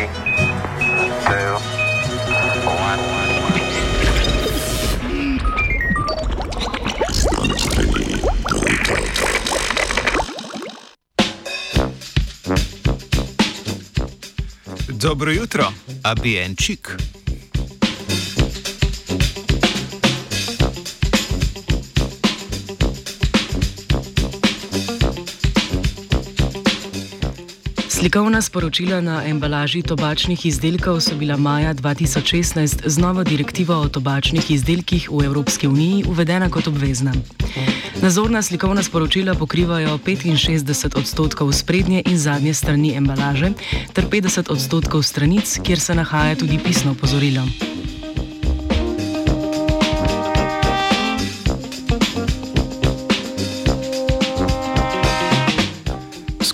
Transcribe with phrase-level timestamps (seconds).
[0.00, 0.08] three,
[1.26, 1.52] two,
[2.64, 3.00] one.
[14.88, 15.72] Dobro jutro,
[16.02, 16.96] abienčik.
[28.00, 34.50] Slikovna sporočila na embalaži tobačnih izdelkov so bila maja 2016 z novo direktivo o tobačnih
[34.50, 37.12] izdelkih v Evropski uniji uvedena kot obvezna.
[38.02, 43.52] Nazorna slikovna sporočila pokrivajo 65 odstotkov sprednje in zadnje strani embalaže
[43.92, 47.69] ter 50 odstotkov stranic, kjer se nahaja tudi pisno opozorilo.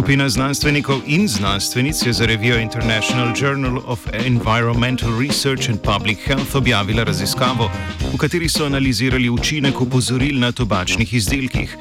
[0.00, 6.56] Skupina znanstvenikov in znanstvenic je za revijo International Journal of Environmental Research and Public Health
[6.56, 7.70] objavila raziskavo,
[8.14, 11.76] v kateri so analizirali učinek opozoril na tobačnih izdelkih.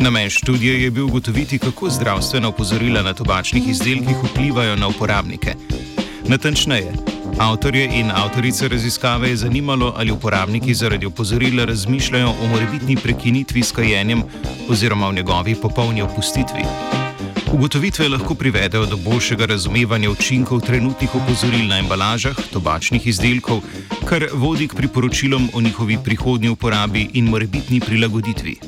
[0.00, 5.54] Namen študije je bil ugotoviti, kako zdravstvena opozorila na tobačnih izdelkih vplivajo na uporabnike.
[6.28, 6.92] Natančneje,
[7.38, 13.72] avtorje in avtorice raziskave je zanimalo, ali uporabniki zaradi opozorila razmišljajo o morebitni prekinitvi s
[13.72, 14.22] kajenjem
[14.68, 17.03] oziroma o njegovi popolni opustitvi.
[17.54, 23.60] Ugotovitve lahko privedejo do boljšega razumevanja učinkov trenutnih opozoril na embalažah tobačnih izdelkov,
[24.08, 28.58] kar vodi k priporočilom o njihovi prihodnji uporabi in morebitni prilagoditvi.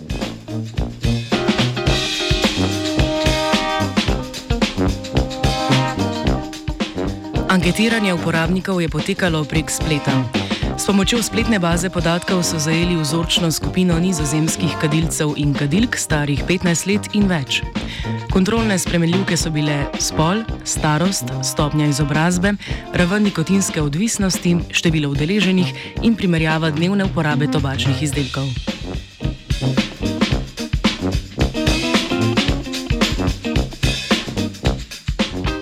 [7.48, 10.45] Anketiranje uporabnikov je potekalo prek spleta.
[10.76, 16.86] S pomočjo spletne baze podatkov so zajeli vzorčno skupino nizozemskih kadilcev in kadilk starih 15
[16.86, 17.62] let in več.
[18.32, 22.52] Kontrolne spremenljivke so bile spol, starost, stopnja izobrazbe,
[22.92, 25.72] raven nikotinske odvisnosti, število udeleženih
[26.04, 28.52] in primerjava dnevne uporabe tobačnih izdelkov.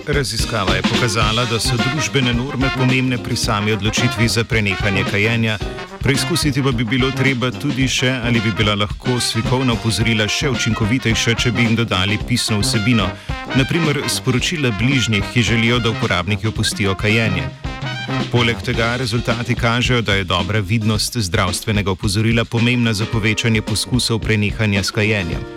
[0.07, 5.57] Raziskava je pokazala, da so družbene norme pomembne pri sami odločitvi za prenehanje kajenja,
[5.99, 11.35] preizkusiti pa bi bilo treba tudi še, ali bi bila lahko slikovna opozorila še učinkovitejša,
[11.41, 13.09] če bi jim dodali pisno vsebino,
[13.57, 17.49] naprimer sporočila bližnjih, ki želijo, da uporabniki opustijo kajenje.
[18.31, 24.83] Poleg tega rezultati kažejo, da je dobra vidnost zdravstvenega opozorila pomembna za povečanje poskusov prenehanja
[24.83, 25.54] s kajenjem.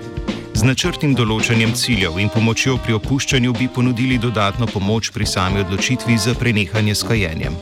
[0.59, 6.19] Z načrtnim določanjem ciljev in pomočjo pri opuščanju bi ponudili dodatno pomoč pri sami odločitvi
[6.19, 7.55] za prenehanje s kajenjem.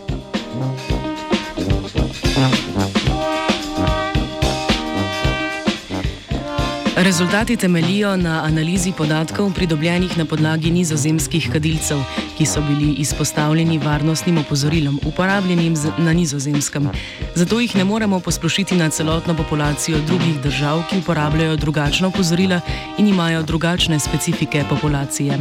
[6.97, 11.99] Rezultati temelijo na analizi podatkov pridobljenih na podlagi nizozemskih kadilcev,
[12.39, 16.89] ki so bili izpostavljeni varnostnim opozorilom, uporabljenim na nizozemskem.
[17.35, 22.61] Zato jih ne moremo posplošiti na celotno populacijo drugih držav, ki uporabljajo drugačna opozorila
[22.99, 25.39] in imajo drugačne specifike populacije.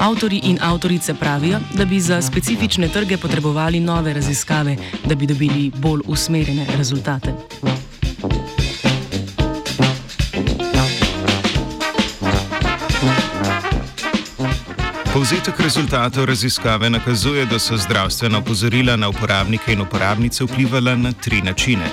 [0.00, 5.70] Avtori in avtorice pravijo, da bi za specifične trge potrebovali nove raziskave, da bi dobili
[5.74, 7.34] bolj usmerjene rezultate.
[15.12, 21.42] Povzetek rezultatov raziskave nakazuje, da so zdravstvena opozorila na uporabnike in uporabnice vplivala na tri
[21.42, 21.84] načine.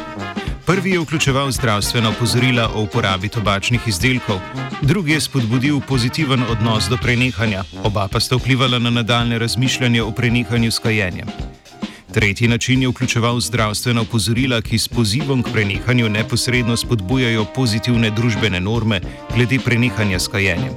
[0.65, 4.39] Prvi je vključeval zdravstvena opozorila o uporabi tobačnih izdelkov,
[4.81, 10.11] drugi je spodbudil pozitiven odnos do prenehanja, oba pa sta vplivala na nadaljne razmišljanje o
[10.11, 11.27] prenehanju s kajenjem.
[12.13, 18.59] Tretji način je vključeval zdravstvena opozorila, ki s pozivom k prenehanju neposredno spodbujajo pozitivne družbene
[18.59, 19.01] norme
[19.35, 20.73] glede prenehanja s kajenjem.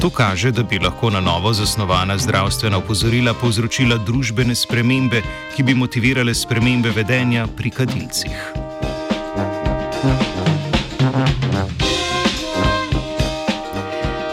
[0.00, 5.22] To kaže, da bi lahko na novo zasnovana zdravstvena opozorila povzročila družbene spremembe,
[5.56, 8.52] ki bi motivirale spremembe vedenja pri kadilcih.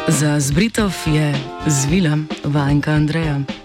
[0.07, 1.34] Za zbritov je
[1.68, 3.62] zvila vajenka Andreja.